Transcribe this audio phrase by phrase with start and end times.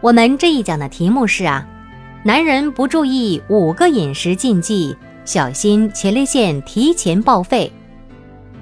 [0.00, 1.66] 我们这一讲的题目是啊，
[2.22, 7.72] 男人不注意五个饮食禁忌，小心前列腺提前报废。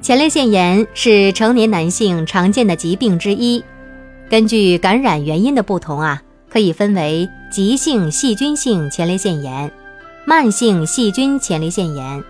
[0.00, 3.62] 前列腺炎是成年男性常见的疾病之一，
[4.30, 9.70] 根据感染原因的不同啊，可以分为急性细菌性前列腺炎、
[10.24, 12.24] 慢性细菌前列腺炎、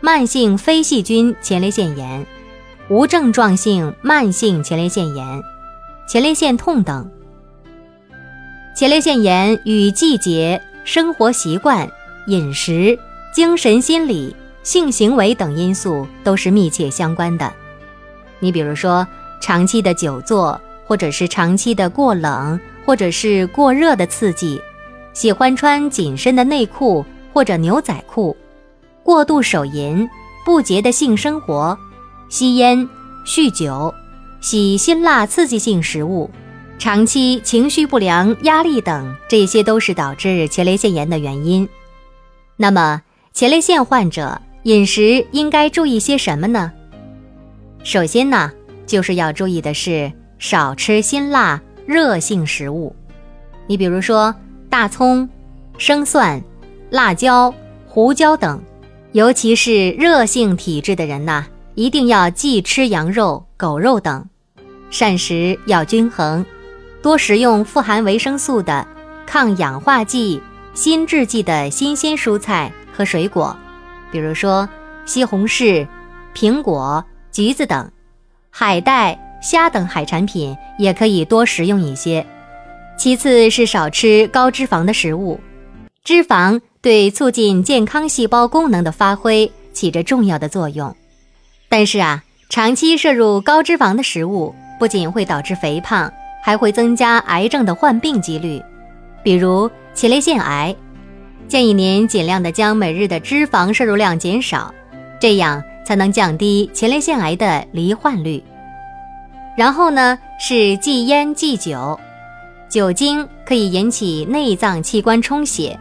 [0.00, 2.26] 慢性非细菌前列腺炎、
[2.88, 5.42] 无症状性慢性前列腺炎、
[6.08, 7.08] 前列腺痛等。
[8.74, 11.88] 前列腺炎与季节、生活习惯、
[12.26, 12.98] 饮食、
[13.32, 17.52] 精神心理、性行为等因素都是密切相关的。
[18.40, 19.06] 你比如说，
[19.40, 24.60] 长期的久坐，或者是长期的过冷或者是过热的刺激，
[25.12, 28.36] 喜欢穿紧身的内裤或者牛仔裤，
[29.04, 30.08] 过度手淫、
[30.44, 31.78] 不洁的性生活、
[32.28, 32.88] 吸烟、
[33.24, 33.94] 酗酒、
[34.40, 36.28] 喜辛辣刺激性食物。
[36.78, 41.66] 长期情绪不良、压力等，这些都是导致前列腺炎的原因。
[42.56, 43.00] 那么，
[43.32, 46.70] 前列腺患者饮食应该注意些什么呢？
[47.82, 48.52] 首先呢，
[48.86, 52.94] 就是要注意的是少吃辛辣、热性食物。
[53.66, 54.34] 你比如说
[54.68, 55.28] 大葱、
[55.78, 56.42] 生蒜、
[56.90, 57.54] 辣椒、
[57.86, 58.62] 胡椒等，
[59.12, 64.28] 尤其是热性体质的人呐，一定要忌吃羊肉、狗肉等，
[64.90, 66.44] 膳食要均衡。
[67.04, 68.88] 多食用富含维生素的、
[69.26, 70.40] 抗氧化剂、
[70.72, 73.54] 新制剂的新鲜蔬菜和水果，
[74.10, 74.66] 比如说
[75.04, 75.86] 西红柿、
[76.34, 77.86] 苹果、橘子等；
[78.48, 82.24] 海带、虾等海产品也可以多食用一些。
[82.96, 85.38] 其次是少吃高脂肪的食物，
[86.04, 90.96] 脂肪对促进健康细胞功能的发挥起着重要的作用。
[91.68, 96.10] 但是啊，长期摄入高脂肪的食物不仅会导致肥胖。
[96.46, 98.62] 还会增加癌症的患病几率，
[99.22, 100.76] 比如前列腺癌。
[101.48, 104.70] 建议您尽量的将每日的脂肪摄入量减少，
[105.18, 108.44] 这样才能降低前列腺癌的罹患率。
[109.56, 111.98] 然后呢是忌烟忌酒，
[112.68, 115.78] 酒精可以引起内脏器官充血，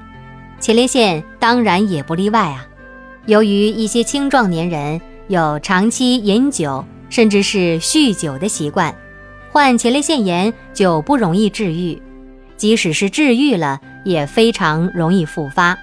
[0.61, 2.65] 前列腺当然也不例外啊。
[3.25, 8.95] 由于一些青壮年人有长期饮酒甚至是酗酒的习惯。
[9.53, 12.01] 患前列腺炎就不容易治愈，
[12.57, 15.77] 即使是治愈了，也非常容易复发。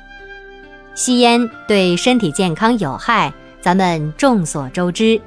[0.97, 5.21] 吸烟对身体健康有害，咱们众所周知。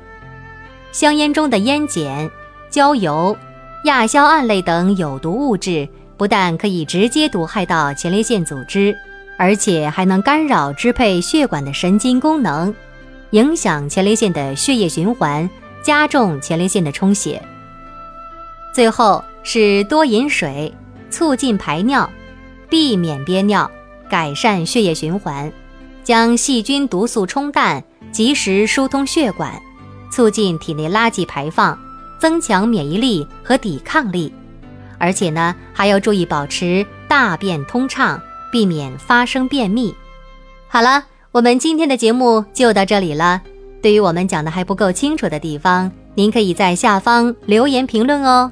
[0.92, 2.30] 香烟中的烟碱、
[2.70, 3.38] 焦油、
[3.86, 5.88] 亚硝胺类等有毒物质，
[6.18, 8.94] 不但可以直接毒害到前列腺组织，
[9.38, 12.76] 而且还能干扰支配血管的神经功能，
[13.30, 15.50] 影响前列腺的血液循环，
[15.82, 17.42] 加重前列腺的充血。
[18.74, 20.74] 最后是多饮水，
[21.12, 22.10] 促进排尿，
[22.70, 23.70] 避免憋尿，
[24.10, 25.52] 改善血液循环，
[26.04, 29.62] 将细菌毒素冲淡，及时疏通血管，
[30.12, 31.78] 促进体内垃圾排放，
[32.20, 34.34] 增强免疫力和抵抗力。
[34.98, 38.20] 而且呢，还要注意保持大便通畅，
[38.52, 39.94] 避免发生便秘。
[40.68, 43.40] 好了，我们今天的节目就到这里了。
[43.84, 48.52] 对于我们讲的还不够清楚的地方，您可以在下方留言评论哦。